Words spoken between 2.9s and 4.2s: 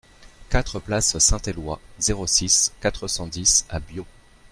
cent dix à Biot